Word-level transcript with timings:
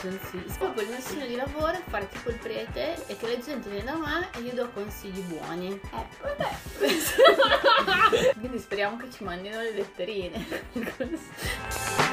consigli. 0.00 0.52
Proprio 0.58 0.82
il 0.82 0.88
mio 0.88 1.00
sogno 1.00 1.26
di 1.26 1.36
lavoro 1.36 1.72
è 1.72 1.82
fare 1.88 2.08
tipo 2.08 2.30
il 2.30 2.36
prete 2.36 3.06
e 3.06 3.16
che 3.16 3.26
la 3.26 3.38
gente 3.38 3.68
viene 3.68 3.84
da 3.84 3.96
me 3.96 4.28
e 4.36 4.40
gli 4.42 4.50
do 4.50 4.70
consigli 4.70 5.20
buoni. 5.20 5.80
Eh, 5.92 6.06
vabbè. 6.22 6.50
Quindi 8.38 8.58
speriamo 8.58 8.96
che 8.96 9.10
ci 9.10 9.24
mandino 9.24 9.60
le 9.60 9.72
letterine. 9.72 10.46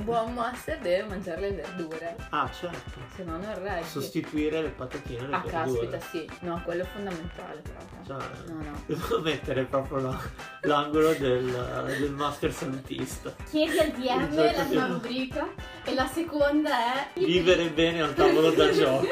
un 0.00 0.04
buon 0.06 0.32
master 0.34 0.78
deve 0.78 1.06
mangiare 1.08 1.40
le 1.42 1.50
verdure, 1.56 2.16
Ah, 2.30 2.50
certo. 2.50 3.00
se 3.14 3.22
no 3.22 3.32
non 3.38 3.62
reggi. 3.62 3.86
Sostituire 3.88 4.62
le 4.62 4.68
patatine 4.70 5.24
alle 5.24 5.34
Ah, 5.36 5.42
verdure. 5.44 5.88
caspita, 5.88 6.00
sì. 6.10 6.30
No, 6.40 6.60
quello 6.64 6.82
è 6.82 6.86
fondamentale 6.86 7.60
proprio. 7.62 7.98
Cioè, 8.18 8.28
No, 8.48 8.62
no. 8.62 8.82
Devo 8.86 9.20
mettere 9.20 9.64
proprio 9.64 9.98
la- 9.98 10.20
l'angolo 10.62 11.12
del, 11.12 11.84
del 11.98 12.10
master 12.12 12.52
santista. 12.52 13.32
Chiedi 13.48 13.78
al 13.78 13.90
DM 13.90 14.34
la 14.34 14.64
tua 14.64 14.86
rubrica 14.86 15.48
e 15.84 15.94
la 15.94 16.06
seconda 16.06 16.70
è 16.70 17.08
Vivere 17.20 17.68
bene 17.70 18.00
al 18.02 18.14
tavolo 18.14 18.50
da 18.52 18.70
gioco. 18.72 19.06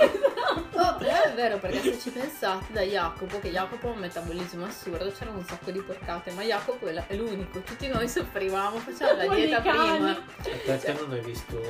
Però 0.99 1.23
è 1.23 1.33
vero 1.35 1.59
perché 1.59 1.81
se 1.81 1.99
ci 1.99 2.11
pensate 2.11 2.73
da 2.73 2.83
Jacopo, 2.83 3.39
che 3.41 3.51
Jacopo 3.51 3.89
ha 3.89 3.93
un 3.93 3.99
metabolismo 3.99 4.65
assurdo, 4.67 5.11
c'erano 5.13 5.39
un 5.39 5.45
sacco 5.45 5.71
di 5.71 5.81
porcate, 5.81 6.31
ma 6.33 6.43
Jacopo 6.43 6.87
è 6.87 7.15
l'unico, 7.15 7.61
tutti 7.61 7.87
noi 7.89 8.09
soffrivamo, 8.09 8.79
facciamo 8.79 9.17
la 9.27 9.35
dieta 9.35 9.59
i 9.59 9.63
cani. 9.63 9.97
prima. 9.97 10.17
Perché 10.65 10.93
non 10.93 11.13
hai 11.13 11.21
visto 11.21 11.61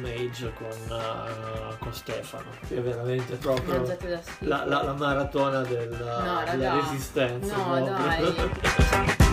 Mage 0.00 0.52
con, 0.54 0.68
eh, 0.98 1.78
con 1.78 1.92
Stefano? 1.94 2.50
Che 2.68 2.76
è 2.76 2.80
veramente 2.80 3.34
proprio 3.36 3.96
la, 4.40 4.64
la- 4.66 4.82
la 4.82 4.92
maratona 4.92 5.60
del- 5.62 5.88
raga. 5.90 6.50
della 6.52 6.74
resistenza. 6.74 7.56
No, 7.56 7.64
proprio. 7.84 8.30
dai. 8.32 9.16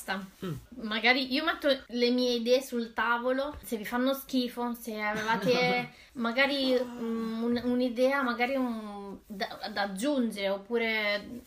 Questa. 0.00 0.24
Mm. 0.44 0.54
Magari 0.82 1.32
io 1.32 1.44
metto 1.44 1.68
le 1.88 2.10
mie 2.10 2.34
idee 2.36 2.62
sul 2.62 2.92
tavolo, 2.94 3.56
se 3.62 3.76
vi 3.76 3.84
fanno 3.84 4.14
schifo, 4.14 4.74
se 4.80 4.98
avevate 5.00 5.92
magari 6.14 6.72
mm, 6.72 7.42
un- 7.42 7.60
un'idea, 7.64 8.22
magari 8.22 8.54
un- 8.56 9.18
da, 9.26 9.58
da 9.72 9.82
aggiungere, 9.82 10.48
oppure 10.48 11.42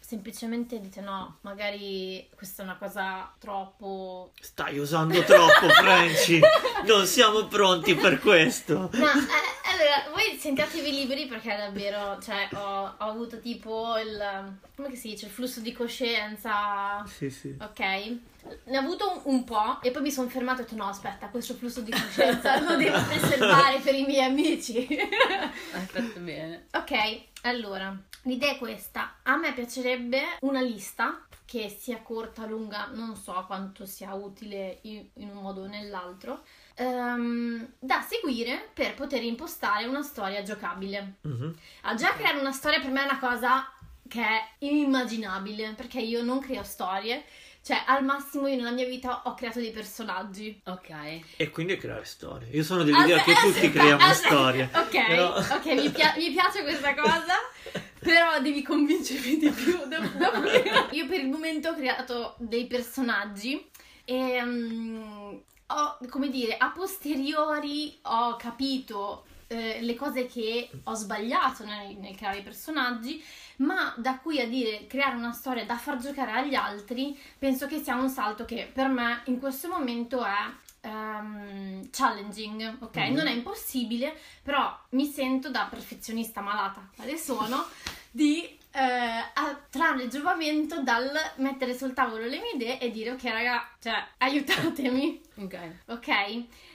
semplicemente 0.00 0.80
dite 0.80 1.00
no, 1.00 1.36
magari 1.42 2.28
questa 2.34 2.62
è 2.62 2.64
una 2.64 2.76
cosa 2.76 3.32
troppo... 3.38 4.32
Stai 4.40 4.78
usando 4.78 5.22
troppo, 5.22 5.68
Franci. 5.68 6.40
Non 6.86 7.06
siamo 7.06 7.46
pronti 7.46 7.94
per 7.94 8.18
questo. 8.20 8.88
No, 8.92 9.06
eh, 9.10 9.59
allora, 9.80 10.10
voi 10.10 10.36
sentiatevi 10.38 10.90
liberi 10.90 11.26
perché 11.26 11.56
davvero, 11.56 12.20
cioè, 12.20 12.48
ho, 12.52 12.94
ho 12.98 13.08
avuto 13.08 13.40
tipo 13.40 13.96
il... 13.98 14.58
come 14.76 14.94
si 14.94 15.08
dice? 15.08 15.26
Il 15.26 15.32
flusso 15.32 15.60
di 15.60 15.72
coscienza 15.72 17.02
Sì, 17.06 17.30
sì. 17.30 17.56
Ok, 17.60 17.80
ne 17.80 18.76
ho 18.76 18.80
avuto 18.80 19.10
un, 19.10 19.34
un 19.34 19.44
po' 19.44 19.80
e 19.80 19.90
poi 19.90 20.02
mi 20.02 20.10
sono 20.10 20.28
fermata 20.28 20.60
e 20.60 20.62
ho 20.62 20.64
detto 20.64 20.76
no 20.76 20.88
aspetta 20.88 21.28
questo 21.28 21.54
flusso 21.54 21.80
di 21.80 21.90
coscienza 21.90 22.60
lo 22.60 22.76
devo 22.76 23.00
preservare 23.04 23.78
per 23.78 23.94
i 23.94 24.04
miei 24.04 24.24
amici. 24.24 24.86
Hai 25.72 25.86
fatto 25.86 26.20
bene. 26.20 26.66
ok, 26.72 27.22
allora 27.42 27.96
l'idea 28.22 28.52
è 28.52 28.58
questa, 28.58 29.16
a 29.22 29.36
me 29.36 29.52
piacerebbe 29.54 30.22
una 30.40 30.60
lista 30.60 31.24
che 31.50 31.68
sia 31.68 32.00
corta, 32.00 32.46
lunga, 32.46 32.90
non 32.92 33.16
so 33.16 33.42
quanto 33.46 33.84
sia 33.84 34.14
utile 34.14 34.78
in, 34.82 35.04
in 35.14 35.30
un 35.30 35.42
modo 35.42 35.62
o 35.62 35.66
nell'altro, 35.66 36.44
ehm, 36.84 37.72
da 37.78 38.00
seguire 38.00 38.70
per 38.72 38.94
poter 38.94 39.22
impostare 39.22 39.84
una 39.86 40.02
storia 40.02 40.42
giocabile. 40.42 41.16
Mhm. 41.22 41.54
A 41.82 41.94
già 41.94 42.12
creare 42.14 42.38
una 42.38 42.52
storia 42.52 42.80
per 42.80 42.90
me 42.90 43.02
è 43.02 43.04
una 43.04 43.18
cosa 43.18 43.70
che 44.08 44.22
è 44.22 44.40
inimmaginabile, 44.60 45.74
perché 45.76 46.00
io 46.00 46.22
non 46.22 46.40
creo 46.40 46.64
storie, 46.64 47.22
cioè 47.62 47.82
al 47.86 48.02
massimo 48.02 48.48
io 48.48 48.56
nella 48.56 48.70
mia 48.72 48.86
vita 48.86 49.22
ho 49.26 49.34
creato 49.34 49.60
dei 49.60 49.70
personaggi. 49.70 50.60
Ok. 50.64 51.20
E 51.36 51.50
quindi 51.50 51.76
creare 51.76 52.04
storie. 52.04 52.48
Io 52.50 52.64
sono 52.64 52.82
dell'idea 52.82 53.22
che 53.22 53.30
Aspetta, 53.32 53.40
tutti 53.40 53.56
aspetta, 53.66 53.78
creiamo 53.78 54.02
aspetta. 54.04 54.34
storie. 54.34 54.70
Ok, 54.74 55.06
Però- 55.06 55.36
ok, 55.36 55.64
mi, 55.74 55.90
pia- 55.90 56.14
mi 56.16 56.30
piace 56.32 56.62
questa 56.62 56.94
cosa, 56.94 57.34
però 58.00 58.40
devi 58.40 58.62
convincermi 58.62 59.36
di 59.36 59.50
più. 59.50 59.76
dopo- 59.86 60.18
dopo- 60.18 60.48
Io 60.96 61.06
per 61.06 61.20
il 61.20 61.28
momento 61.28 61.68
ho 61.68 61.74
creato 61.74 62.34
dei 62.38 62.66
personaggi 62.66 63.68
e 64.04 64.42
mm, 64.42 65.34
ho, 65.70 65.98
come 66.08 66.28
dire, 66.28 66.56
a 66.56 66.70
posteriori 66.70 67.98
ho 68.02 68.36
capito 68.36 69.24
eh, 69.46 69.80
le 69.80 69.94
cose 69.94 70.26
che 70.26 70.70
ho 70.84 70.94
sbagliato 70.94 71.64
nel, 71.64 71.96
nel 71.96 72.14
creare 72.14 72.38
i 72.38 72.42
personaggi, 72.42 73.22
ma 73.56 73.92
da 73.96 74.18
qui 74.18 74.40
a 74.40 74.48
dire 74.48 74.86
creare 74.86 75.16
una 75.16 75.32
storia 75.32 75.64
da 75.64 75.76
far 75.76 75.98
giocare 75.98 76.32
agli 76.32 76.54
altri, 76.54 77.18
penso 77.38 77.66
che 77.66 77.78
sia 77.78 77.96
un 77.96 78.08
salto 78.08 78.44
che 78.44 78.70
per 78.72 78.88
me 78.88 79.22
in 79.24 79.38
questo 79.38 79.68
momento 79.68 80.24
è 80.24 80.86
ehm, 80.86 81.88
challenging, 81.90 82.76
ok? 82.80 82.96
Mhm. 82.96 83.14
Non 83.14 83.26
è 83.26 83.32
impossibile, 83.32 84.16
però 84.42 84.78
mi 84.90 85.06
sento 85.06 85.50
da 85.50 85.66
perfezionista 85.68 86.40
malata, 86.40 86.88
quale 86.94 87.16
sono, 87.16 87.64
di 88.10 88.58
eh, 88.72 88.80
a- 88.80 89.60
trarre 89.68 90.08
giovamento 90.08 90.82
dal 90.82 91.10
mettere 91.36 91.76
sul 91.76 91.92
tavolo 91.94 92.24
le 92.26 92.38
mie 92.40 92.52
idee 92.54 92.78
e 92.80 92.90
dire 92.90 93.10
ok 93.12 93.22
raga, 93.24 93.68
cioè 93.80 93.94
aiutatemi, 94.18 95.20
Ok. 95.36 95.58
ok? 95.86 96.08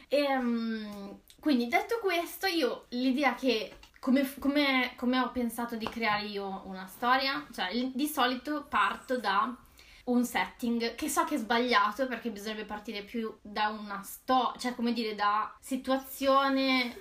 E, 0.07 0.38
mm, 0.38 1.09
quindi 1.39 1.67
detto 1.67 2.00
questo, 2.01 2.47
io 2.47 2.85
l'idea 2.89 3.33
che 3.35 3.78
come, 4.00 4.29
come- 4.39 4.94
come 4.95 5.19
ho 5.19 5.31
pensato 5.31 5.75
di 5.75 5.88
creare 5.89 6.25
io 6.25 6.61
una 6.66 6.85
storia, 6.85 7.45
cioè 7.53 7.72
di 7.94 8.07
solito 8.07 8.66
parto 8.69 9.17
da 9.17 9.56
un 10.06 10.23
setting 10.23 10.94
che 10.94 11.09
so 11.09 11.23
che 11.23 11.33
è 11.33 11.38
sbagliato 11.39 12.06
perché 12.06 12.29
bisognerebbe 12.29 12.66
partire 12.67 13.01
più 13.01 13.35
da 13.41 13.69
una 13.69 14.03
storia, 14.03 14.59
cioè 14.59 14.75
come 14.75 14.94
dire 14.94 15.16
da 15.16 15.51
situazione 15.59 16.95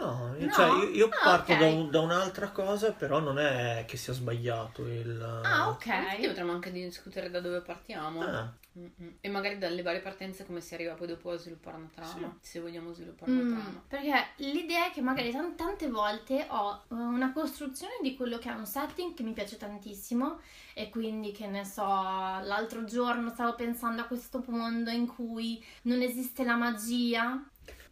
No, 0.00 0.34
No? 0.38 0.52
cioè 0.52 0.66
io, 0.70 0.88
io 0.90 1.08
Ah, 1.08 1.24
parto 1.24 1.52
ok. 1.52 1.58
da, 1.58 1.66
un- 1.66 1.90
da 1.90 2.00
un'altra 2.00 2.50
cosa, 2.50 2.92
però 2.92 3.20
non 3.20 3.38
è 3.38 3.84
che 3.86 3.96
sia 3.96 4.12
sbagliato 4.12 4.82
il... 4.86 5.20
Ah, 5.42 5.68
ok. 5.68 5.84
Quindi 5.84 6.26
potremmo 6.28 6.52
anche 6.52 6.72
discutere 6.72 7.30
da 7.30 7.40
dove 7.40 7.60
partiamo. 7.60 8.20
Ah, 8.20 8.52
Mm-mm. 8.76 9.18
E 9.20 9.28
magari 9.28 9.56
dalle 9.58 9.82
varie 9.82 10.00
partenze 10.00 10.44
come 10.44 10.60
si 10.60 10.74
arriva 10.74 10.94
poi 10.94 11.06
dopo 11.06 11.30
a 11.30 11.36
sviluppare 11.36 11.76
una 11.76 11.88
trama. 11.94 12.36
Se 12.40 12.58
vogliamo 12.58 12.92
sviluppare 12.92 13.30
Mm, 13.30 13.40
una 13.52 13.60
trama. 13.60 13.84
perché 13.86 14.26
l'idea 14.38 14.86
è 14.86 14.90
che 14.90 15.00
magari 15.00 15.30
tan- 15.30 15.54
tante 15.54 15.88
volte 15.88 16.44
ho 16.50 16.82
eh, 16.90 16.94
una 16.94 17.32
costruzione 17.32 17.94
di 18.02 18.16
quello 18.16 18.38
che 18.38 18.50
è 18.50 18.52
un 18.52 18.66
setting 18.66 19.14
che 19.14 19.22
mi 19.22 19.32
piace 19.32 19.56
tantissimo 19.56 20.40
e 20.74 20.88
quindi 20.88 21.30
che 21.30 21.46
ne 21.46 21.64
so, 21.64 21.82
l'altro 21.84 22.82
giorno 22.84 23.30
stavo 23.30 23.54
pensando 23.54 24.02
a 24.02 24.06
questo 24.06 24.42
mondo 24.48 24.90
in 24.90 25.06
cui 25.06 25.64
non 25.82 26.02
esiste 26.02 26.42
la 26.44 26.56
magia. 26.56 27.40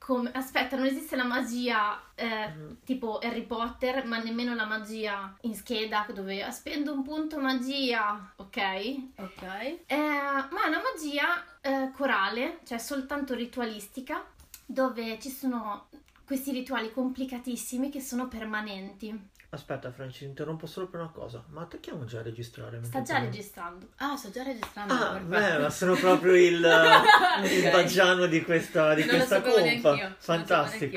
Come, 0.04 0.32
aspetta, 0.32 0.74
non 0.76 0.86
esiste 0.86 1.14
la 1.14 1.22
magia 1.24 2.00
eh, 2.16 2.48
Mhm. 2.48 2.78
tipo 2.84 3.18
Harry 3.18 3.44
Potter, 3.44 4.04
ma 4.04 4.18
nemmeno 4.18 4.52
la 4.54 4.66
magia 4.66 5.36
in 5.42 5.54
scheda 5.54 6.06
dove 6.12 6.50
spendo 6.50 6.92
un 6.92 7.04
punto 7.04 7.38
magia, 7.38 8.32
ok? 8.36 8.96
Ok. 9.18 9.42
Eh, 9.86 9.96
ma 9.96 10.64
è 10.64 10.68
una 10.68 10.82
magia 10.82 11.44
eh, 11.60 11.92
corale, 11.94 12.58
cioè 12.64 12.78
soltanto 12.78 13.34
ritualistica, 13.34 14.24
dove 14.66 15.20
ci 15.20 15.30
sono 15.30 15.86
questi 16.26 16.50
rituali 16.50 16.92
complicatissimi 16.92 17.88
che 17.88 18.00
sono 18.00 18.26
permanenti. 18.26 19.30
Aspetta 19.54 19.92
Franci, 19.92 20.24
interrompo 20.24 20.66
solo 20.66 20.86
per 20.86 21.00
una 21.00 21.10
cosa. 21.10 21.44
Ma 21.48 21.62
attacchiamo 21.62 22.04
già 22.04 22.20
a 22.20 22.22
registrare. 22.22 22.80
Sta 22.82 22.98
mentre 22.98 23.14
già 23.14 23.20
registrando. 23.20 23.86
Ah, 23.96 24.16
sto 24.16 24.30
già 24.30 24.42
registrando. 24.42 24.94
Ah, 24.94 25.18
beh, 25.18 25.58
ma 25.58 25.70
sono 25.70 25.94
proprio 25.94 26.34
il, 26.34 26.54
il 27.44 27.66
Ok. 27.66 27.70
baggiano 27.70 28.26
di 28.26 28.42
questa, 28.42 28.94
di 28.94 29.04
Non 29.04 29.16
questa 29.16 29.42
compa. 29.42 30.14
Fantastico. 30.18 30.96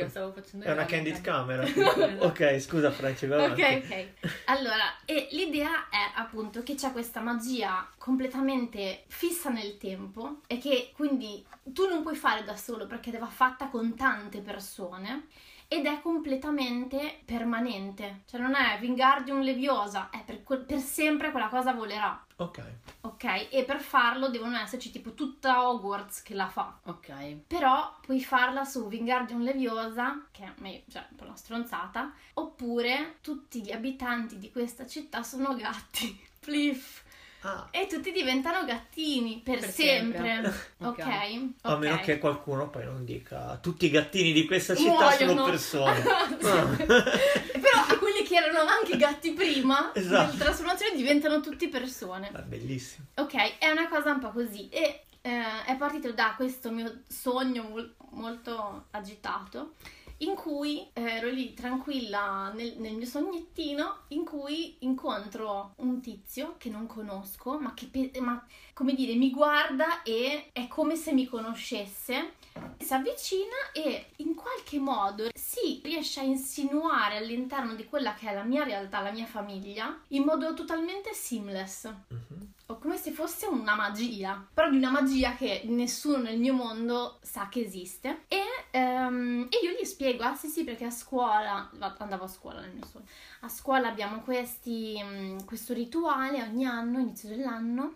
È 0.59 0.71
una 0.71 0.85
candid 0.85 1.21
camera. 1.21 1.63
ok, 2.19 2.59
scusa 2.59 2.91
Franci, 2.91 3.27
vai 3.27 3.43
avanti. 3.43 3.61
Ok, 3.61 3.83
ok. 3.83 4.07
Allora, 4.45 4.95
e 5.05 5.27
l'idea 5.31 5.87
è 5.89 6.11
appunto 6.15 6.63
che 6.63 6.75
c'è 6.75 6.91
questa 6.91 7.21
magia 7.21 7.87
completamente 7.97 9.03
fissa 9.07 9.49
nel 9.49 9.77
tempo 9.77 10.41
e 10.47 10.57
che 10.57 10.91
quindi 10.95 11.45
tu 11.63 11.87
non 11.87 12.01
puoi 12.01 12.15
fare 12.15 12.43
da 12.43 12.57
solo 12.57 12.87
perché 12.87 13.11
va 13.11 13.27
fatta 13.27 13.67
con 13.67 13.95
tante 13.95 14.41
persone 14.41 15.27
ed 15.67 15.85
è 15.85 16.01
completamente 16.01 17.21
permanente. 17.25 18.21
Cioè 18.25 18.39
non 18.39 18.55
è 18.55 18.77
Wingardium 18.81 19.41
Leviosa, 19.41 20.09
è 20.09 20.23
per, 20.23 20.41
per 20.65 20.79
sempre 20.79 21.31
quella 21.31 21.49
cosa 21.49 21.73
volerà. 21.73 22.25
Ok. 22.37 22.61
Ok? 23.01 23.47
E 23.49 23.63
per 23.63 23.79
farlo 23.79 24.27
devono 24.29 24.57
esserci 24.57 24.91
tipo 24.91 25.13
tutta 25.13 25.69
Hogwarts 25.69 26.21
che 26.21 26.33
la 26.33 26.47
fa. 26.49 26.77
Ok. 26.83 27.13
Però 27.47 27.95
puoi 28.01 28.21
farla 28.21 28.65
su 28.65 28.79
Wingardium 28.81 29.41
Leviosa, 29.41 30.25
che 30.31 30.43
è 30.43 30.51
me- 30.57 30.83
cioè, 30.91 31.05
un 31.11 31.15
po' 31.15 31.23
una 31.25 31.35
stronzata, 31.35 32.11
oppure 32.33 33.15
tutti 33.21 33.61
gli 33.61 33.71
abitanti 33.71 34.37
di 34.37 34.51
questa 34.51 34.85
città 34.85 35.23
sono 35.23 35.55
gatti. 35.55 36.23
Pliff. 36.39 37.03
Ah, 37.41 37.67
e 37.69 37.85
tutti 37.85 38.11
diventano 38.11 38.65
gattini 38.65 39.39
per, 39.43 39.59
Per 39.59 39.69
sempre. 39.69 40.17
sempre. 40.17 40.49
ok? 40.89 40.97
Ok. 40.99 41.49
a 41.61 41.77
meno 41.77 41.99
che 41.99 42.17
qualcuno 42.17 42.69
poi 42.71 42.85
non 42.85 43.05
dica 43.05 43.59
tutti 43.61 43.85
i 43.85 43.91
gattini 43.91 44.31
di 44.33 44.47
questa 44.47 44.73
città 44.75 45.11
sono 45.11 45.33
Muoiono. 45.33 45.45
persone. 45.51 46.03
Sì. 46.41 46.47
Ah. 46.47 46.75
Però 46.75 47.94
che 48.39 48.43
erano 48.49 48.69
anche 48.69 48.97
gatti 48.97 49.31
prima, 49.33 49.91
Esatto. 49.95 50.31
nella 50.33 50.43
trasformazione 50.45 50.95
diventano 50.95 51.39
tutti 51.41 51.67
persone. 51.69 52.29
È 52.31 52.41
bellissimo. 52.41 53.07
Ok, 53.15 53.57
è 53.57 53.69
una 53.69 53.87
cosa 53.87 54.11
un 54.11 54.19
po' 54.19 54.31
così. 54.31 54.67
E 54.69 55.03
eh, 55.21 55.63
è 55.65 55.75
partito 55.77 56.11
da 56.11 56.33
questo 56.35 56.71
mio 56.71 57.01
sogno 57.07 57.63
mol- 57.63 57.95
molto 58.11 58.85
agitato. 58.91 59.73
In 60.19 60.35
cui 60.35 60.87
ero 60.93 61.29
lì 61.29 61.53
tranquilla 61.53 62.51
nel, 62.53 62.75
nel 62.77 62.93
mio 62.95 63.05
sognettino, 63.05 64.03
in 64.09 64.23
cui 64.23 64.77
incontro 64.79 65.73
un 65.77 65.99
tizio 65.99 66.55
che 66.57 66.69
non 66.69 66.87
conosco, 66.87 67.59
ma 67.59 67.73
che 67.73 67.89
ma, 68.19 68.41
come 68.73 68.93
dire 68.93 69.13
mi 69.15 69.31
guarda 69.31 70.03
e 70.03 70.51
è 70.53 70.67
come 70.67 70.95
se 70.95 71.11
mi 71.11 71.25
conoscesse. 71.25 72.33
Si 72.77 72.93
avvicina 72.93 73.71
e 73.73 74.11
in 74.17 74.35
qualche 74.35 74.79
modo 74.79 75.27
si 75.33 75.81
riesce 75.83 76.21
a 76.21 76.23
insinuare 76.23 77.17
all'interno 77.17 77.75
di 77.75 77.85
quella 77.85 78.13
che 78.13 78.29
è 78.29 78.33
la 78.33 78.43
mia 78.43 78.63
realtà, 78.63 79.01
la 79.01 79.11
mia 79.11 79.25
famiglia, 79.25 79.99
in 80.09 80.23
modo 80.23 80.53
totalmente 80.53 81.13
seamless 81.13 81.91
Mhm. 82.07 82.53
Come 82.85 82.97
se 82.97 83.09
fosse 83.09 83.47
una 83.47 83.73
magia, 83.73 84.47
però 84.53 84.69
di 84.69 84.77
una 84.77 84.91
magia 84.91 85.33
che 85.33 85.63
nessuno 85.65 86.17
nel 86.17 86.37
mio 86.37 86.53
mondo 86.53 87.17
sa 87.23 87.49
che 87.49 87.61
esiste. 87.61 88.25
E, 88.27 88.43
ehm, 88.69 89.47
e 89.49 89.65
io 89.65 89.71
gli 89.71 89.83
spiego, 89.83 90.21
ah 90.21 90.35
sì 90.35 90.49
sì, 90.49 90.63
perché 90.63 90.85
a 90.85 90.91
scuola, 90.91 91.71
andavo 91.97 92.25
a 92.25 92.27
scuola 92.27 92.61
nel 92.61 92.75
mio 92.75 92.85
sogno, 92.85 93.05
a 93.39 93.49
scuola 93.49 93.87
abbiamo 93.87 94.21
questi, 94.21 95.01
mm, 95.03 95.39
questo 95.45 95.73
rituale 95.73 96.43
ogni 96.43 96.65
anno, 96.65 96.99
inizio 96.99 97.27
dell'anno, 97.27 97.95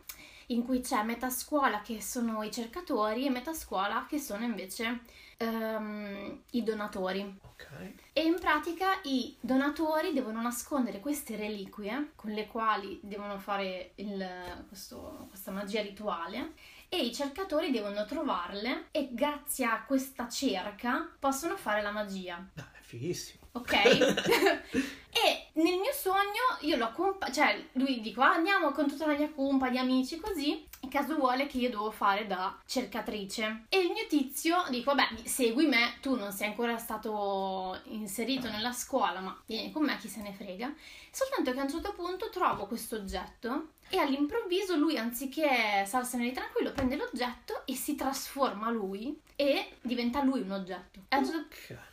in 0.51 0.63
cui 0.66 0.81
c'è 0.81 1.04
metà 1.04 1.30
scuola 1.30 1.81
che 1.81 2.01
sono 2.01 2.44
i 2.44 2.51
cercatori 2.51 3.25
e 3.25 3.30
metà 3.30 3.54
scuola 3.54 4.06
che 4.07 4.19
sono 4.19 4.44
invece 4.44 5.01
ehm, 5.38 6.42
i 6.51 6.63
donatori. 6.63 7.40
Ok. 7.44 7.68
E 8.13 8.24
in 8.24 8.38
pratica 8.40 9.00
i 9.04 9.36
donatori 9.40 10.12
devono 10.13 10.42
nascondere 10.42 11.00
queste 11.00 11.36
reliquie 11.36 12.12
con 12.16 12.31
le 12.31 12.48
quali 12.48 13.00
devono 13.04 13.38
fare 13.40 13.92
il- 13.96 14.66
questo- 14.68 15.25
questa 15.30 15.51
magia 15.51 15.81
rituale 15.81 16.54
e 16.90 16.98
i 17.06 17.13
cercatori 17.13 17.72
devono 17.72 18.04
trovarle 18.06 18.88
e 18.92 19.10
grazie 19.12 19.66
a 19.66 19.84
questa 19.84 20.28
cerca 20.28 21.10
possono 21.19 21.56
fare 21.56 21.81
la 21.81 21.92
magia. 21.92 22.36
Ah, 22.56 22.72
è 22.74 22.81
fighissimo. 22.81 23.44
Ok? 23.51 23.74
e 25.10 25.28
accompagno, 27.01 27.34
cioè 27.34 27.66
lui 27.74 28.01
dico 28.01 28.22
"Ah, 28.22 28.34
andiamo 28.34 28.72
con 28.72 28.88
tutta 28.88 29.06
la 29.07 29.16
mia 29.18 29.30
compa 29.30 29.69
di 29.69 29.78
amici 29.78 30.19
così, 30.19 30.68
in 30.81 30.90
caso 30.90 31.16
vuole 31.16 31.48
che 31.48 31.57
io 31.57 31.69
devo 31.69 31.92
fare 31.92 32.25
da 32.28 32.57
cercatrice. 32.66 33.66
E 33.69 33.80
il 33.80 33.92
mio 33.92 34.06
tizio 34.07 34.63
dico 34.69 34.94
vabbè 34.94 35.24
segui 35.25 35.68
me, 35.68 35.96
tu 36.01 36.16
non 36.16 36.31
sei 36.31 36.48
ancora 36.48 36.78
stato 36.78 37.80
inserito 37.86 38.50
nella 38.50 38.72
scuola 38.72 39.19
ma 39.19 39.42
vieni 39.46 39.72
con 39.72 39.84
me 39.84 39.98
chi 39.98 40.07
se 40.07 40.22
ne 40.22 40.34
frega. 40.34 40.74
Soltanto 41.12 41.51
che 41.51 41.60
a 41.60 41.63
un 41.63 41.69
certo 41.69 41.94
punto 41.94 42.30
trovo 42.30 42.66
questo 42.68 42.96
oggetto 42.96 43.69
e 43.90 43.98
all'improvviso 43.98 44.75
lui 44.75 44.98
anziché 44.98 45.84
starsene 45.86 46.24
lì 46.24 46.31
tranquillo 46.31 46.72
prende 46.72 46.96
l'oggetto 46.96 47.63
e 47.66 47.75
si 47.75 47.96
trasforma 47.96 48.69
lui 48.69 49.19
e 49.36 49.78
diventa 49.81 50.22
lui 50.24 50.42
un 50.42 50.51
oggetto. 50.51 51.00
A 51.10 51.18
un 51.18 51.25
certo. 51.25 51.88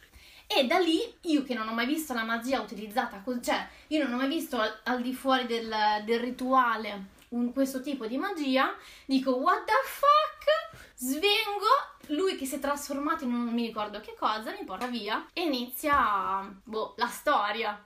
E 0.46 0.66
da 0.66 0.78
lì, 0.78 1.00
io 1.22 1.42
che 1.42 1.54
non 1.54 1.68
ho 1.68 1.72
mai 1.72 1.86
visto 1.86 2.14
la 2.14 2.22
magia 2.24 2.60
utilizzata, 2.60 3.22
cioè 3.42 3.68
io 3.88 4.04
non 4.04 4.14
ho 4.14 4.16
mai 4.16 4.28
visto 4.28 4.58
al, 4.58 4.80
al 4.84 5.02
di 5.02 5.12
fuori 5.12 5.46
del, 5.46 5.74
del 6.04 6.20
rituale 6.20 7.14
un- 7.30 7.52
questo 7.52 7.80
tipo 7.80 8.06
di 8.06 8.16
magia, 8.16 8.74
dico 9.04 9.32
what 9.32 9.64
the 9.64 9.72
fuck? 9.84 10.84
Svengo, 10.94 12.14
lui 12.14 12.36
che 12.36 12.46
si 12.46 12.56
è 12.56 12.58
trasformato 12.58 13.24
in 13.24 13.30
non 13.30 13.52
mi 13.52 13.66
ricordo 13.66 14.00
che 14.00 14.14
cosa, 14.18 14.52
mi 14.52 14.64
porta 14.64 14.86
via 14.86 15.26
e 15.32 15.42
inizia, 15.42 16.48
boh, 16.64 16.94
la 16.96 17.08
storia. 17.08 17.84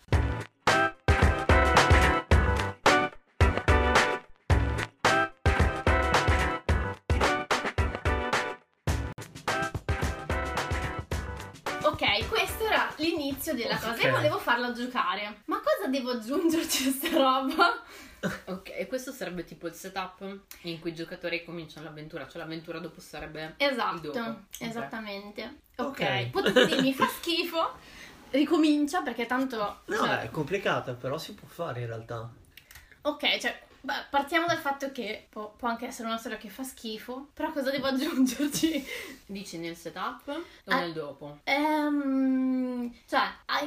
Ok, 12.02 12.28
questo 12.28 12.64
era 12.64 12.90
l'inizio 12.96 13.52
della 13.54 13.76
cosa 13.76 13.94
e 13.94 14.10
volevo 14.10 14.38
farla 14.38 14.72
giocare. 14.72 15.42
Ma 15.44 15.60
cosa 15.60 15.86
devo 15.86 16.12
aggiungerci 16.12 16.88
a 16.88 16.92
sta 16.92 17.08
roba? 17.10 17.82
Ok, 18.46 18.70
e 18.74 18.86
questo 18.86 19.12
sarebbe 19.12 19.44
tipo 19.44 19.66
il 19.66 19.74
setup 19.74 20.40
in 20.62 20.80
cui 20.80 20.92
i 20.92 20.94
giocatori 20.94 21.44
cominciano 21.44 21.84
l'avventura, 21.84 22.26
cioè 22.26 22.40
l'avventura 22.40 22.78
dopo 22.78 23.00
sarebbe 23.00 23.54
Esatto, 23.58 24.12
dopo. 24.12 24.40
Esattamente. 24.58 25.60
Ok, 25.76 25.88
Ok. 26.00 26.30
potete 26.30 26.66
dirmi 26.66 26.92
fa 26.96 27.06
schifo, 27.06 27.74
ricomincia 28.30 29.02
perché 29.02 29.26
tanto... 29.26 29.80
No, 29.84 29.96
cioè, 29.96 30.22
è 30.22 30.30
complicata, 30.30 30.94
però 30.94 31.18
si 31.18 31.34
può 31.34 31.48
fare 31.48 31.80
in 31.80 31.86
realtà. 31.86 32.26
Ok, 33.02 33.36
cioè, 33.38 33.60
beh, 33.80 33.92
partiamo 34.10 34.46
dal 34.46 34.58
fatto 34.58 34.90
che 34.92 35.26
può, 35.28 35.52
può 35.56 35.68
anche 35.68 35.86
essere 35.86 36.08
una 36.08 36.16
storia 36.18 36.38
che 36.38 36.48
fa 36.48 36.62
schifo, 36.62 37.28
però 37.34 37.50
cosa 37.52 37.70
devo 37.70 37.86
aggiungerci? 37.88 38.84
Dici 39.26 39.58
nel 39.58 39.76
setup 39.76 40.28
o 40.28 40.42
Ah. 40.70 40.80
nel 40.80 40.92
dopo? 40.92 41.38
Ehm, 41.44 42.92
cioè, 43.06 43.22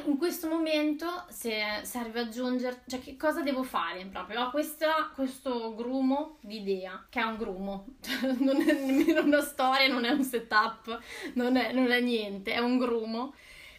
in 0.06 0.16
questo 0.16 0.48
momento 0.48 1.24
se 1.28 1.80
serve 1.82 2.20
aggiungere, 2.20 2.82
cioè 2.86 3.00
che 3.00 3.16
cosa 3.16 3.40
devo 3.42 3.62
fare 3.62 4.04
proprio? 4.06 4.42
Ho 4.44 4.50
questa- 4.50 5.10
questo 5.14 5.74
grumo 5.74 6.38
di 6.40 6.60
idea, 6.60 7.04
che 7.08 7.20
è 7.20 7.24
un 7.24 7.36
grumo, 7.36 7.86
non 8.38 8.60
è 8.60 8.72
nemmeno 8.72 9.22
una 9.22 9.40
storia, 9.42 9.88
non 9.88 10.04
è 10.04 10.10
un 10.10 10.22
setup, 10.24 10.98
non 11.34 11.56
è, 11.56 11.72
non 11.72 11.90
è 11.90 12.00
niente, 12.00 12.52
è 12.52 12.58
un 12.58 12.78
grumo. 12.78 13.34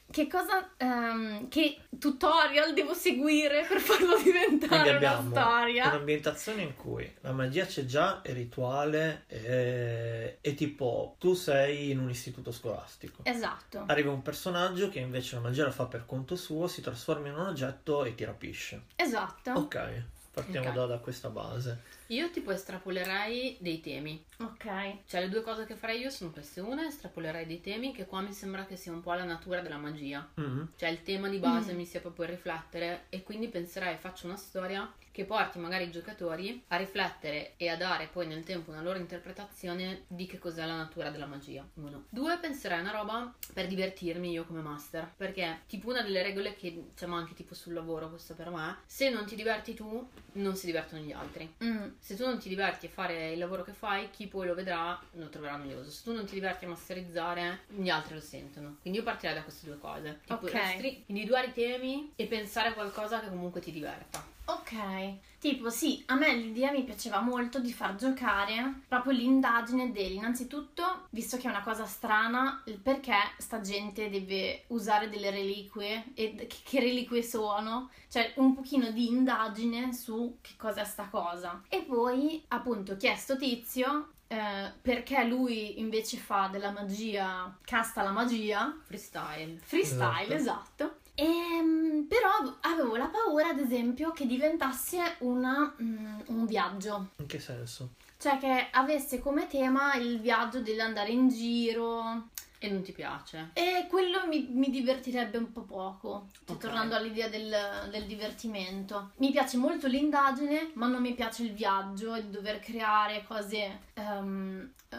Che 0.10 0.28
cosa, 0.28 0.70
ehm, 0.78 1.50
che 1.50 1.80
tutorial 2.00 2.74
devo 2.74 2.94
seguire 2.94 3.66
per 3.68 3.80
farlo 3.80 4.18
diventare 4.24 4.96
una 4.96 5.24
storia? 5.30 5.88
un'ambientazione 5.88 6.62
in 6.62 6.76
cui 6.76 7.12
la 7.22 7.32
magia 7.34 7.66
c'è 7.66 7.86
già, 7.86 8.22
è 8.22 8.32
rituale, 8.32 9.24
è, 9.28 10.38
è 10.40 10.54
tipo 10.54 11.16
tu 11.20 11.34
sei 11.34 11.90
in 11.90 12.00
un 12.00 12.10
istituto 12.10 12.52
scolastico. 12.52 13.22
Esatto, 13.24 13.84
Arriva 13.88 14.12
un 14.12 14.22
personaggio 14.22 14.90
che 14.90 15.00
invece 15.00 15.36
la 15.36 15.42
magia 15.42 15.66
la 15.66 15.72
fa 15.72 15.86
per 15.86 16.06
conto 16.06 16.36
suo, 16.36 16.68
si 16.68 16.82
trasforma 16.82 17.28
in 17.28 17.34
un 17.34 17.48
oggetto 17.48 18.06
e 18.06 18.16
ti 18.16 18.24
rapisce. 18.24 18.84
esatto. 18.96 19.52
Ok, 19.52 20.04
partiamo 20.36 20.68
Ok. 20.70 20.74
Da, 20.76 20.86
da 20.86 20.98
questa 21.00 21.30
base. 21.30 21.82
Io 22.08 22.30
tipo 22.30 22.52
estrapolerei 22.52 23.58
dei 23.60 23.80
temi. 23.80 24.24
Ok, 24.40 24.98
Cioè 25.08 25.22
le 25.22 25.30
due 25.30 25.42
cose 25.42 25.66
che 25.66 25.76
farei 25.76 26.00
io 26.02 26.10
sono 26.12 26.30
queste. 26.32 26.60
Una, 26.62 26.86
estrapolerei 26.86 27.46
dei 27.48 27.62
temi 27.62 27.92
che 27.94 28.06
qua 28.06 28.22
mi 28.22 28.32
sembra 28.34 28.66
che 28.66 28.76
sia 28.76 28.92
un 28.92 29.02
po' 29.02 29.14
la 29.14 29.24
natura 29.24 29.62
della 29.62 29.78
magia. 29.78 30.28
Mhm. 30.36 30.74
Cioè 30.78 30.90
il 30.90 31.02
tema 31.02 31.30
di 31.30 31.40
base 31.40 31.74
Mm. 31.74 31.78
mi 31.78 31.86
sia 31.86 32.02
proprio 32.02 32.26
il 32.26 32.32
riflettere 32.34 33.06
e 33.10 33.24
quindi 33.24 33.48
penserei 33.48 33.98
faccio 33.98 34.28
una 34.28 34.36
storia 34.38 34.92
che 35.16 35.24
porti 35.24 35.60
magari 35.60 35.86
i 35.86 35.92
giocatori 35.92 36.62
a 36.68 36.76
riflettere 36.76 37.54
e 37.56 37.70
a 37.70 37.78
dare 37.78 38.08
poi 38.12 38.28
nel 38.28 38.44
tempo 38.44 38.72
una 38.72 38.82
loro 38.82 39.00
interpretazione 39.00 40.04
di 40.08 40.26
che 40.26 40.38
cos'è 40.40 40.66
la 40.66 40.76
natura 40.76 41.10
della 41.10 41.26
magia. 41.26 41.66
Uno. 41.76 42.04
Due, 42.10 42.38
penserei 42.38 42.80
a 42.80 42.82
una 42.82 42.92
roba 42.92 43.34
per 43.54 43.68
divertirmi 43.68 44.30
io 44.32 44.44
come 44.46 44.60
master. 44.60 45.14
Perché 45.16 45.62
tipo 45.68 45.88
una 45.90 46.02
delle 46.02 46.22
regole 46.22 46.54
che 46.56 46.70
diciamo 46.90 47.16
anche 47.16 47.34
tipo 47.34 47.56
sul 47.56 47.72
lavoro, 47.72 48.10
questo 48.10 48.34
per 48.34 48.50
me, 48.50 48.80
se 48.86 49.10
non 49.10 49.26
ti 49.26 49.36
diverti 49.38 49.74
tu, 49.74 50.06
non 50.34 50.58
si 50.58 50.66
divertono 50.66 51.02
gli 51.02 51.14
altri. 51.14 51.50
Mm, 51.64 51.92
Se 52.00 52.16
tu 52.18 52.26
non 52.26 52.38
ti 52.38 52.50
diverti 52.50 52.88
a 52.88 52.90
fare 52.90 53.32
il 53.32 53.40
lavoro 53.40 53.64
che 53.64 53.72
fai, 53.72 54.10
chi 54.10 54.28
poi 54.28 54.48
lo 54.48 54.54
vedrà 54.54 55.00
lo 55.14 55.30
troverà 55.30 55.56
noioso. 55.56 55.90
Se 55.92 56.04
tu 56.04 56.14
non 56.14 56.26
ti 56.26 56.34
diverti 56.34 56.66
a 56.66 56.68
masterizzare, 56.68 57.60
gli 57.70 57.88
altri 57.88 58.16
lo 58.16 58.20
sentono. 58.22 58.78
Quindi 58.82 59.00
io 59.00 59.06
partirei 59.06 59.34
da 59.36 59.44
queste 59.44 59.66
due 59.66 59.78
cose. 59.78 60.20
Tipo 60.26 60.46
Ok. 60.46 61.04
individuare 61.06 61.48
i 61.48 61.54
temi 61.54 62.12
e 62.18 62.26
pensare 62.26 62.68
a 62.70 62.74
qualcosa 62.74 63.22
che 63.22 63.30
comunque 63.30 63.62
ti 63.62 63.72
diverta. 63.72 64.34
Ok, 64.48 65.18
tipo 65.40 65.70
sì, 65.70 66.04
a 66.08 66.16
me 66.16 66.36
l'idea 66.36 66.72
mi 66.72 66.84
piaceva 66.84 67.20
molto 67.20 67.60
di 67.60 67.74
far 67.74 67.96
giocare 67.96 68.82
proprio 68.88 69.14
l'indagine 69.14 69.92
del, 69.92 70.12
innanzitutto, 70.12 71.08
visto 71.10 71.38
che 71.38 71.48
è 71.48 71.50
una 71.50 71.64
cosa 71.64 71.86
strana, 71.86 72.62
il 72.66 72.78
perché 72.78 73.16
sta 73.38 73.60
gente 73.62 74.10
deve 74.10 74.66
usare 74.68 75.10
delle 75.10 75.32
reliquie 75.32 76.12
e 76.14 76.36
che, 76.36 76.58
che 76.64 76.80
reliquie 76.80 77.24
sono, 77.24 77.90
cioè 78.08 78.34
un 78.36 78.54
pochino 78.54 78.92
di 78.92 79.08
indagine 79.08 79.94
su 79.94 80.38
che 80.42 80.54
cosa 80.58 80.82
è 80.82 80.86
sta 80.86 81.08
cosa. 81.10 81.64
E 81.68 81.82
poi, 81.82 82.44
appunto, 82.50 82.98
chiesto 82.98 83.38
Tizio 83.38 84.10
eh, 84.28 84.72
perché 84.82 85.24
lui 85.24 85.80
invece 85.80 86.18
fa 86.18 86.50
della 86.52 86.72
magia, 86.72 87.56
casta 87.64 88.02
la 88.02 88.12
magia, 88.12 88.76
Freestyle. 88.86 89.60
freestyle, 89.64 90.34
esatto. 90.36 90.98
Ehm, 91.16 91.85
però 92.04 92.30
avevo 92.62 92.96
la 92.96 93.08
paura, 93.08 93.50
ad 93.50 93.60
esempio, 93.60 94.12
che 94.12 94.26
diventasse 94.26 95.16
una, 95.20 95.74
mm, 95.82 96.20
un 96.28 96.46
viaggio. 96.46 97.10
In 97.18 97.26
che 97.28 97.40
senso? 97.40 97.92
Cioè 98.18 98.38
che 98.38 98.68
avesse 98.72 99.20
come 99.20 99.48
tema 99.48 99.96
il 99.96 100.20
viaggio 100.20 100.62
dell'andare 100.62 101.12
in 101.12 101.30
giro. 101.30 102.30
E 102.58 102.70
non 102.70 102.82
ti 102.82 102.94
piace? 102.94 103.50
E 103.54 103.86
quello 103.90 104.26
mi, 104.28 104.48
mi 104.52 104.72
divertirebbe 104.72 105.38
un 105.38 105.52
po' 105.52 105.62
poco, 105.64 106.28
cioè, 106.46 106.56
Ok. 106.56 106.62
tornando 106.62 106.96
all'idea 106.96 107.28
del, 107.28 107.54
del 107.92 108.06
divertimento. 108.06 109.12
Mi 109.18 109.30
piace 109.32 109.58
molto 109.58 109.88
l'indagine, 109.88 110.72
ma 110.74 110.88
non 110.88 111.02
mi 111.02 111.14
piace 111.14 111.44
il 111.44 111.54
viaggio 111.54 112.16
e 112.16 112.24
dover 112.24 112.60
creare 112.60 113.24
cose, 113.28 113.82
ehm, 113.94 114.72
eh, 114.90 114.98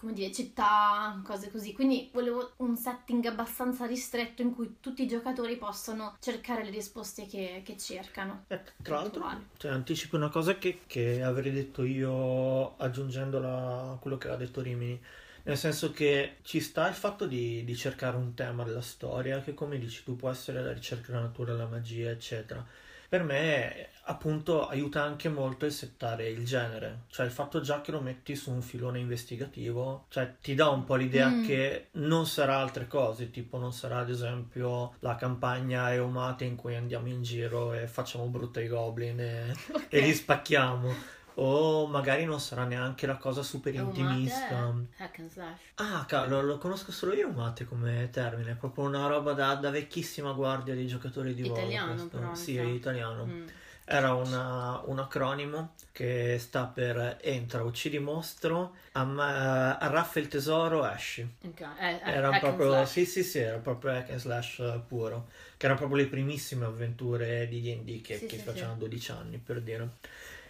come 0.00 0.14
dire, 0.14 0.32
città, 0.32 1.20
cose 1.22 1.50
così. 1.50 1.74
Quindi 1.74 2.08
volevo 2.10 2.52
un 2.56 2.74
setting 2.74 3.22
abbastanza 3.26 3.84
ristretto 3.84 4.40
in 4.40 4.54
cui 4.54 4.76
tutti 4.80 5.02
i 5.02 5.06
giocatori 5.06 5.56
possono 5.56 6.16
cercare 6.20 6.64
le 6.64 6.70
risposte 6.70 7.26
che, 7.26 7.60
che 7.62 7.76
cercano. 7.76 8.44
Eh, 8.48 8.60
tra 8.82 8.96
l'altro, 8.96 9.28
cioè, 9.58 9.72
anticipo 9.72 10.16
una 10.16 10.30
cosa 10.30 10.56
che, 10.56 10.80
che 10.86 11.22
avrei 11.22 11.52
detto 11.52 11.84
io 11.84 12.78
aggiungendola 12.78 13.90
a 13.92 13.98
quello 14.00 14.16
che 14.16 14.28
aveva 14.28 14.42
detto 14.42 14.62
Rimini. 14.62 14.98
Nel 15.42 15.58
senso 15.58 15.90
che 15.90 16.36
ci 16.42 16.60
sta 16.60 16.88
il 16.88 16.94
fatto 16.94 17.26
di, 17.26 17.62
di 17.64 17.76
cercare 17.76 18.16
un 18.16 18.32
tema 18.32 18.64
della 18.64 18.80
storia, 18.80 19.42
che 19.42 19.52
come 19.52 19.78
dici 19.78 20.02
tu 20.02 20.16
può 20.16 20.30
essere 20.30 20.62
la 20.62 20.72
ricerca 20.72 21.12
della 21.12 21.24
natura, 21.24 21.52
la 21.52 21.66
magia, 21.66 22.10
eccetera. 22.10 22.66
Per 23.10 23.24
me, 23.24 23.88
appunto, 24.04 24.68
aiuta 24.68 25.02
anche 25.02 25.28
molto 25.28 25.66
il 25.66 25.72
settare 25.72 26.28
il 26.28 26.44
genere, 26.44 27.00
cioè 27.08 27.26
il 27.26 27.32
fatto 27.32 27.60
già 27.60 27.80
che 27.80 27.90
lo 27.90 28.00
metti 28.00 28.36
su 28.36 28.52
un 28.52 28.62
filone 28.62 29.00
investigativo, 29.00 30.06
cioè 30.10 30.36
ti 30.40 30.54
dà 30.54 30.68
un 30.68 30.84
po' 30.84 30.94
l'idea 30.94 31.28
Mm. 31.28 31.44
che 31.44 31.88
non 31.94 32.24
sarà 32.26 32.58
altre 32.58 32.86
cose, 32.86 33.30
tipo 33.30 33.58
non 33.58 33.72
sarà 33.72 33.98
ad 33.98 34.10
esempio 34.10 34.94
la 35.00 35.16
campagna 35.16 35.92
Eumate 35.92 36.44
in 36.44 36.54
cui 36.54 36.76
andiamo 36.76 37.08
in 37.08 37.22
giro 37.22 37.72
e 37.74 37.88
facciamo 37.88 38.26
brutto 38.26 38.60
ai 38.60 38.68
goblin 38.68 39.18
e, 39.18 39.54
e 39.88 40.00
li 40.00 40.14
spacchiamo. 40.14 41.18
O 41.42 41.86
magari 41.86 42.24
non 42.26 42.38
sarà 42.38 42.64
neanche 42.64 43.06
la 43.06 43.16
cosa 43.16 43.42
super 43.42 43.74
intimista. 43.74 44.74
è 44.96 45.02
Hack 45.02 45.18
and 45.20 45.30
slash. 45.30 45.58
Ah, 45.76 46.04
cavolo, 46.06 46.42
lo 46.42 46.58
conosco 46.58 46.92
solo 46.92 47.14
io 47.14 47.30
Mate 47.30 47.64
come 47.64 48.10
termine, 48.12 48.50
è 48.52 48.54
proprio 48.54 48.84
una 48.84 49.06
roba 49.06 49.32
da, 49.32 49.54
da 49.54 49.70
vecchissima 49.70 50.32
guardia 50.32 50.74
di 50.74 50.86
giocatori 50.86 51.32
di 51.32 51.46
Italiano, 51.46 51.92
Warcraft. 51.92 52.08
però, 52.10 52.34
Sì, 52.34 52.56
è 52.56 52.62
italiano. 52.62 53.24
Mm. 53.24 53.46
Era 53.86 54.12
una- 54.12 54.82
un 54.84 54.98
acronimo 54.98 55.74
che 55.90 56.36
sta 56.38 56.66
per 56.66 57.16
entra, 57.22 57.62
uccidi 57.62 57.98
mostro, 57.98 58.74
amma- 58.92 59.78
arraffa 59.78 60.18
il 60.20 60.28
tesoro, 60.28 60.86
esci. 60.86 61.26
Ok, 61.46 61.60
eh, 61.60 62.00
eh, 62.04 62.10
Era 62.12 62.38
proprio, 62.38 62.84
sì, 62.84 63.06
sì, 63.06 63.24
sì, 63.24 63.38
era 63.38 63.56
proprio 63.56 63.92
hack 63.92 64.10
and 64.10 64.20
slash 64.20 64.58
eh, 64.58 64.80
puro, 64.86 65.28
che 65.56 65.64
erano 65.64 65.80
proprio 65.80 66.02
le 66.02 66.08
primissime 66.08 66.66
avventure 66.66 67.48
di 67.48 67.60
D&D 67.62 68.00
che, 68.02 68.18
Sì, 68.18 68.26
che 68.26 68.36
sì, 68.36 68.42
facevano 68.44 68.74
sì. 68.74 68.78
12 68.80 69.10
anni, 69.10 69.38
per 69.38 69.60
dire. 69.62 69.88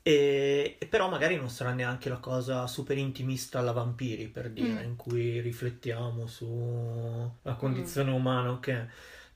E, 0.02 0.76
e 0.78 0.86
però 0.86 1.08
magari 1.10 1.36
non 1.36 1.50
sarà 1.50 1.72
neanche 1.72 2.08
la 2.08 2.16
cosa 2.18 2.66
super 2.66 2.96
intimista 2.98 3.58
alla 3.58 3.72
vampiri, 3.72 4.28
per 4.28 4.50
dire, 4.50 4.82
Mm. 4.84 4.88
in 4.90 4.96
cui 4.96 5.40
riflettiamo 5.40 6.26
sulla 6.26 7.52
Mm. 7.54 7.56
condizione 7.58 8.10
umana, 8.10 8.50
ok? 8.52 8.86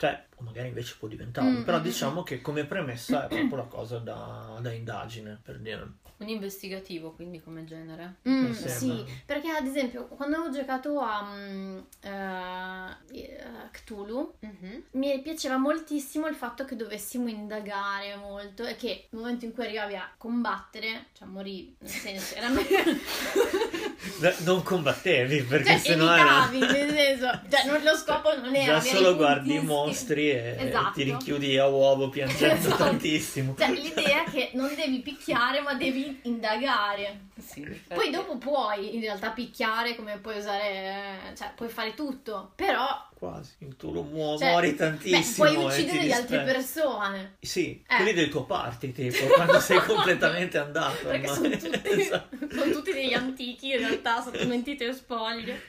Cioè, 0.05 0.23
o 0.37 0.43
magari 0.43 0.69
invece 0.69 0.97
può 0.99 1.09
diventarlo, 1.09 1.61
Mm, 1.61 1.63
però 1.63 1.79
mm, 1.79 1.83
diciamo 1.83 2.23
che 2.23 2.43
come 2.43 2.67
premessa 2.67 3.25
è 3.25 3.29
proprio 3.29 3.57
la 3.57 3.65
cosa 3.73 3.99
da, 3.99 4.59
da 4.61 4.71
indagine, 4.71 5.41
per 5.43 5.59
dire. 5.59 5.93
Un 6.19 6.29
investigativo, 6.29 7.13
quindi 7.13 7.41
come 7.43 7.65
genere. 7.65 8.17
Mm, 8.29 8.51
sì, 8.53 9.03
perché 9.25 9.49
ad 9.49 9.67
esempio 9.67 10.07
quando 10.07 10.39
ho 10.43 10.51
giocato 10.51 11.01
a 11.01 11.35
mm, 11.35 11.79
eh, 12.03 12.97
eh, 13.13 13.71
Cthulhu 13.73 14.35
Mhm. 14.41 14.83
mi 14.93 15.21
piaceva 15.23 15.57
moltissimo 15.57 16.27
il 16.29 16.35
fatto 16.35 16.65
che 16.67 16.77
dovessimo 16.77 17.29
indagare 17.29 18.15
molto 18.17 18.65
e 18.65 18.77
che 18.77 19.09
nel 19.11 19.23
momento 19.23 19.47
in 19.47 19.53
cui 19.55 19.65
arrivavi 19.65 19.97
a 19.97 20.13
combattere, 20.19 21.07
cioè 21.15 21.27
morivi, 21.27 21.75
nel 21.81 21.91
senso, 21.91 22.35
era 22.35 22.49
Beh, 22.53 22.63
Non 24.39 24.63
combattevi, 24.63 25.43
perché 25.43 25.71
cioè, 25.71 25.79
sennò 25.79 26.13
era... 26.15 26.49
evitavi, 26.49 26.59
nel 26.73 26.91
senso, 26.95 27.41
cioè, 27.51 27.65
non- 27.67 27.83
lo 27.83 27.97
scopo 27.97 28.35
non 28.37 28.55
era 28.55 28.79
Già 28.79 28.81
solo 28.81 29.17
guardi 29.17 29.55
i 29.55 29.61
mostri 29.61 30.31
e 30.31 30.57
Esatto. 30.59 30.93
ti 30.95 31.03
rinchiudi 31.05 31.59
a 31.59 31.67
uovo 31.67 32.09
piangendo 32.09 32.55
Esatto. 32.55 32.85
tantissimo. 32.85 33.55
Cioè, 33.59 33.71
l'idea 33.71 34.25
è 34.25 34.31
che 34.31 34.51
non 34.55 34.73
devi 34.75 35.01
picchiare, 35.01 35.61
ma 35.61 35.75
devi 35.75 36.21
indagare. 36.25 37.27
Sì. 37.45 37.63
Poi 37.89 38.11
dopo 38.11 38.37
puoi 38.39 38.95
in 38.95 39.01
realtà 39.01 39.31
picchiare, 39.31 39.97
come 39.97 40.19
puoi 40.19 40.39
usare, 40.39 41.33
cioè 41.37 41.53
puoi 41.55 41.69
fare 41.69 41.95
tutto, 41.95 42.53
però 42.55 42.87
Quasi, 43.25 43.57
tu 43.79 43.91
lo 43.91 44.03
muo- 44.03 44.37
Cioè, 44.37 44.51
muori 44.51 44.71
beh, 44.73 44.77
tantissimo. 44.77 45.49
puoi 45.49 45.55
e 45.55 45.65
uccidere 45.65 46.05
le 46.05 46.13
altre 46.13 46.43
persone. 46.43 47.37
Sì, 47.41 47.83
Eh. 47.89 47.97
quelli 47.97 48.13
del 48.13 48.29
tuo 48.29 48.45
party, 48.45 48.93
tipo, 48.93 49.25
quando 49.29 49.59
sei 49.61 49.79
completamente 49.87 50.59
andato. 50.59 51.07
Perché 51.07 51.29
sono 51.29 51.49
tutti, 51.49 51.81
Esatto. 52.01 52.37
sono 52.51 52.71
tutti 52.73 52.93
degli 52.93 53.15
antichi 53.15 53.71
in 53.71 53.79
realtà, 53.79 54.21
sotto 54.21 54.47
mentite 54.47 54.87
e 54.89 54.93
spoglie. 54.93 55.63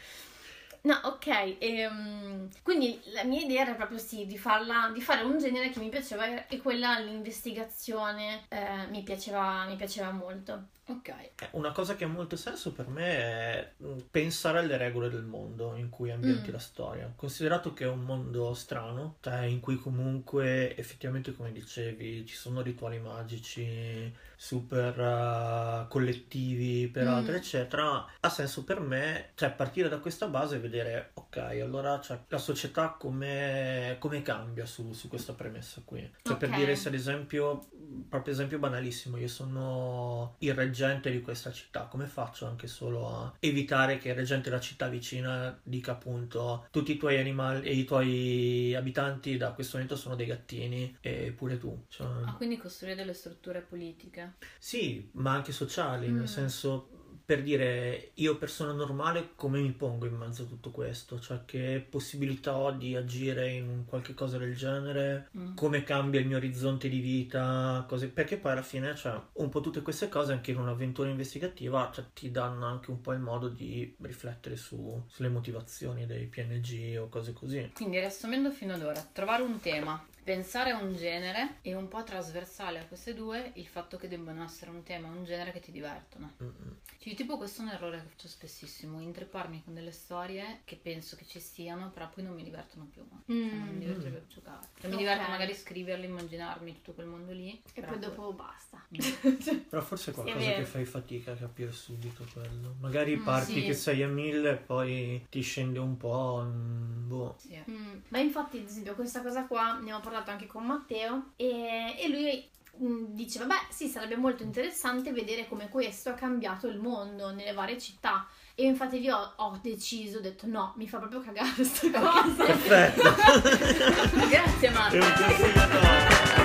No, 0.81 0.99
ok, 1.03 1.55
ehm, 1.57 2.49
quindi 2.61 2.99
la 3.13 3.23
mia 3.23 3.41
idea 3.41 3.61
era 3.61 3.73
proprio 3.73 3.97
sì, 3.97 4.25
di, 4.27 4.37
farla, 4.37 4.91
di 4.93 5.01
fare 5.01 5.23
un 5.23 5.39
genere 5.39 5.69
che 5.69 5.79
mi 5.79 5.89
piaceva 5.89 6.45
e 6.47 6.57
quella, 6.59 6.99
l'investigazione, 6.99 8.43
eh, 8.49 8.85
mi, 8.89 9.01
piaceva, 9.01 9.65
mi 9.65 9.75
piaceva 9.77 10.11
molto. 10.11 10.67
Ok. 10.87 11.09
Eh, 11.09 11.31
Una 11.53 11.71
cosa 11.71 11.95
che 11.95 12.03
ha 12.03 12.07
molto 12.07 12.35
senso 12.35 12.71
per 12.71 12.87
me 12.87 13.07
è 13.07 13.73
mm, 13.83 13.97
pensare 14.11 14.59
alle 14.59 14.77
regole 14.77 15.09
del 15.09 15.23
mondo 15.23 15.75
in 15.75 15.89
cui 15.89 16.11
ambienti 16.11 16.49
Mm. 16.49 16.53
la 16.53 16.59
storia. 16.59 17.11
Considerato 17.15 17.73
che 17.73 17.85
è 17.85 17.87
un 17.87 18.01
mondo 18.01 18.53
strano, 18.53 19.17
cioè 19.21 19.45
in 19.45 19.59
cui 19.61 19.77
comunque 19.77 20.75
effettivamente, 20.77 21.33
come 21.33 21.51
dicevi, 21.51 22.25
ci 22.27 22.35
sono 22.35 22.61
rituali 22.61 22.99
magici 22.99 24.13
super 24.35 24.99
eh, 24.99 25.87
collettivi 25.89 26.87
per 26.87 27.07
Mm. 27.07 27.29
eccetera, 27.33 28.05
ha 28.19 28.29
senso 28.29 28.63
per 28.63 28.79
me, 28.79 29.31
cioè 29.35 29.51
partire 29.53 29.89
da 29.89 29.97
questa 29.97 30.27
base 30.27 30.57
e 30.57 30.59
vedere, 30.59 31.11
ok, 31.15 31.37
allora 31.37 31.99
cioè, 31.99 32.19
la 32.27 32.37
società 32.37 32.89
come, 32.99 33.95
come 33.99 34.21
cambia 34.21 34.65
su, 34.67 34.91
su 34.93 35.07
questa 35.07 35.33
premessa 35.33 35.81
qui. 35.83 35.99
Cioè 36.21 36.37
per 36.37 36.49
Ok. 36.49 36.55
dire 36.55 36.75
se 36.75 36.89
ad 36.89 36.93
esempio, 36.93 37.67
proprio 38.09 38.33
esempio 38.33 38.59
banalissimo, 38.59 39.17
io 39.17 39.27
sono 39.27 40.35
il 40.39 40.53
reggente 40.75 41.09
di 41.09 41.21
questa 41.21 41.53
città, 41.53 41.83
come 41.85 42.05
faccio 42.05 42.45
anche 42.45 42.67
solo 42.67 43.07
a 43.07 43.33
evitare 43.39 43.97
che 43.97 44.09
il 44.09 44.15
reggente 44.15 44.49
della 44.49 44.61
città 44.61 44.89
vicina 44.89 45.57
dica 45.63 45.93
appunto 45.93 46.67
tutti 46.69 46.91
i 46.91 46.97
tuoi 46.97 47.17
animali 47.17 47.65
e 47.65 47.73
i 47.73 47.85
tuoi 47.85 48.75
abitanti 48.75 49.37
da 49.37 49.51
questo 49.53 49.77
momento 49.77 49.95
sono 49.95 50.15
dei 50.15 50.25
gattini 50.25 50.97
e 50.99 51.33
pure 51.35 51.57
tu. 51.57 51.85
Cioè, 51.87 52.05
Ah, 52.25 52.33
quindi 52.33 52.57
costruire 52.57 52.95
delle 52.97 53.13
strutture 53.13 53.61
politiche. 53.61 54.33
sì, 54.59 55.09
ma 55.13 55.31
anche 55.31 55.53
sociali, 55.53 56.07
Mm. 56.09 56.17
nel 56.17 56.27
senso 56.27 56.89
per 57.25 57.41
dire 57.41 58.11
io 58.15 58.37
persona 58.37 58.71
normale 58.71 59.29
come 59.35 59.59
mi 59.59 59.71
pongo 59.71 60.05
in 60.05 60.15
mezzo 60.15 60.43
a 60.43 60.45
tutto 60.45 60.69
questo, 60.71 61.19
cioè 61.19 61.41
che 61.45 61.83
possibilità 61.89 62.55
ho 62.55 62.71
di 62.71 62.95
agire 62.95 63.49
in 63.51 63.83
qualche 63.85 64.13
cosa 64.13 64.37
del 64.37 64.55
genere, 64.55 65.29
Mm. 65.35 65.55
come 65.55 65.83
cambia 65.83 66.19
il 66.19 66.27
mio 66.27 66.37
orizzonte 66.37 66.87
di 66.87 66.99
vita, 66.99 67.83
cose, 67.87 68.07
perché 68.09 68.37
poi 68.37 68.51
alla 68.53 68.61
fine 68.61 68.95
cioè, 68.95 69.19
un 69.33 69.49
po' 69.49 69.61
tutte 69.61 69.81
queste 69.81 70.07
cose 70.09 70.31
anche 70.33 70.51
in 70.51 70.57
un'avventura 70.59 71.09
investigativa 71.09 71.91
cioè, 71.93 72.05
ti 72.13 72.31
danno 72.31 72.65
anche 72.65 72.91
un 72.91 73.01
po' 73.01 73.11
il 73.13 73.19
modo 73.19 73.49
di 73.49 73.95
riflettere 74.01 74.55
su- 74.55 75.03
sulle 75.07 75.29
motivazioni 75.29 76.05
dei 76.05 76.25
PNG 76.27 76.97
o 77.01 77.09
cose 77.09 77.33
così. 77.33 77.71
Quindi 77.73 77.97
riassumendo 77.99 78.51
fino 78.51 78.73
ad 78.73 78.83
ora, 78.83 79.05
trovare 79.11 79.41
un 79.43 79.59
tema, 79.59 80.03
pensare 80.25 80.71
a 80.71 80.77
un 80.81 80.95
genere 80.95 81.57
e 81.61 81.75
un 81.75 81.87
po' 81.87 82.03
trasversale 82.03 82.79
a 82.79 82.85
queste 82.87 83.13
due 83.13 83.51
il 83.55 83.67
fatto 83.67 83.95
che 83.97 84.07
debbano 84.07 84.43
essere 84.43 84.71
un 84.71 84.81
tema 84.81 85.07
un 85.07 85.23
genere 85.23 85.51
che 85.51 85.59
ti 85.59 85.71
divertono. 85.71 86.33
Mm-mm. 86.43 86.77
Cioè, 86.97 87.13
tipo 87.13 87.37
questo 87.37 87.61
è 87.61 87.65
un 87.65 87.69
errore 87.71 88.01
che 88.01 88.07
faccio 88.09 88.27
spessissimo, 88.27 88.99
intripparmi 88.99 89.61
con 89.63 89.75
delle 89.75 89.91
storie 89.91 90.61
che 90.65 90.77
penso 90.81 91.15
che 91.15 91.25
ci 91.27 91.39
siano, 91.39 91.91
però 91.91 92.09
poi 92.09 92.23
non 92.23 92.33
mi 92.33 92.43
divertono 92.43 92.85
più. 92.91 93.03
Cioè, 93.27 93.35
non 93.35 93.67
mi 93.69 93.79
divertirebbe 93.79 94.17
più 94.21 94.35
giocare. 94.37 94.67
Cioè, 94.79 94.87
mi 94.89 94.95
Ok. 94.95 94.99
diverte 95.01 95.29
magari 95.29 95.53
scriverli, 95.53 96.05
immaginarmi 96.05 96.73
tutto 96.73 96.93
quel 96.93 97.05
mondo 97.05 97.31
lì. 97.31 97.61
E 97.75 97.81
poi 97.83 97.99
dopo 97.99 98.33
basta. 98.33 98.83
Però 99.69 99.81
forse 99.83 100.09
è 100.09 100.13
è 100.13 100.15
qualcosa 100.15 100.45
vero. 100.45 100.57
che 100.57 100.65
fai 100.65 100.85
fatica 100.85 101.33
a 101.33 101.35
capire 101.35 101.71
subito 101.71 102.25
quello. 102.33 102.75
Magari 102.79 103.15
Mm, 103.15 103.23
parti 103.23 103.53
sì. 103.53 103.63
che 103.65 103.73
sei 103.73 104.01
a 104.01 104.07
mille 104.07 104.51
e 104.51 104.55
poi 104.55 105.25
ti 105.29 105.41
scende 105.41 105.77
un 105.77 105.95
po'. 105.97 106.41
mm, 106.43 107.07
boh. 107.07 107.35
Sì. 107.37 107.61
Mm, 107.69 107.99
Ma 108.07 108.17
infatti, 108.19 108.57
ad 108.57 108.65
esempio, 108.65 108.95
questa 108.95 109.21
cosa 109.21 109.45
qua 109.45 109.77
ne 109.79 109.93
ho 109.93 109.99
parlato 109.99 110.13
anche 110.23 110.47
con 110.47 110.65
Matteo 110.65 111.31
e, 111.35 111.95
e 111.99 112.07
lui 112.07 112.49
mm, 112.81 113.13
diceva, 113.13 113.45
beh 113.45 113.67
sì, 113.69 113.87
sarebbe 113.87 114.15
molto 114.15 114.43
interessante 114.43 115.11
vedere 115.11 115.47
come 115.47 115.69
questo 115.69 116.09
ha 116.09 116.13
cambiato 116.13 116.67
il 116.67 116.79
mondo 116.79 117.31
nelle 117.31 117.53
varie 117.53 117.79
città. 117.79 118.27
E 118.57 118.63
infatti 118.63 118.99
io 119.01 119.17
ho, 119.17 119.33
ho 119.35 119.59
deciso, 119.61 120.19
ho 120.19 120.21
detto 120.21 120.47
no, 120.47 120.73
mi 120.77 120.87
fa 120.87 120.97
proprio 120.97 121.19
cagare 121.19 121.51
questa 121.53 121.89
cosa. 121.91 122.45
Perfetto. 122.45 123.01
Grazie 124.29 124.69
È 124.69 126.44